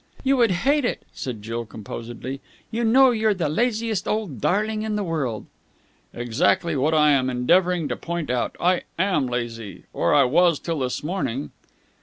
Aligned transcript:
"You 0.23 0.35
would 0.37 0.49
hate 0.49 0.83
it," 0.83 1.03
said 1.13 1.43
Jill 1.43 1.63
composedly. 1.63 2.41
"You 2.71 2.83
know 2.83 3.11
you're 3.11 3.35
the 3.35 3.47
laziest 3.49 4.07
old 4.07 4.41
darling 4.41 4.81
in 4.81 4.95
the 4.95 5.03
world." 5.03 5.45
"Exactly 6.11 6.75
what 6.75 6.95
I 6.95 7.11
am 7.11 7.29
endeavouring 7.29 7.87
to 7.89 7.95
point 7.95 8.31
out. 8.31 8.55
I 8.59 8.81
am 8.97 9.27
lazy. 9.27 9.83
Or, 9.93 10.15
I 10.15 10.23
was 10.23 10.57
till 10.57 10.79
this 10.79 11.03
morning." 11.03 11.51